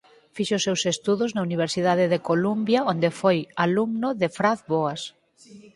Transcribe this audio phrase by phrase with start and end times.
[0.35, 5.01] Fixo os seus estudos na universidade de Columbia onde foi alumno de Franz Boas.